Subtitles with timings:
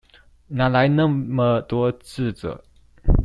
[0.47, 2.65] 哪來那麼多智者